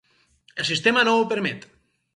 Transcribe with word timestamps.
El 0.63 0.67
sistema 0.71 1.05
no 1.11 1.15
ho 1.21 1.31
permet. 1.35 1.73